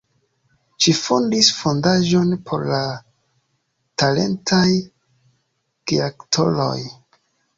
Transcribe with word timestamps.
Ŝi 0.83 0.93
fondis 0.99 1.49
fondaĵon 1.57 2.31
por 2.49 2.63
talentaj 4.03 4.65
geaktoroj. 5.93 6.79